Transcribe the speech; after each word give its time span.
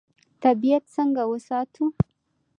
طبیعت 0.43 0.83
څنګه 0.95 1.21
وساتو؟ 1.31 1.83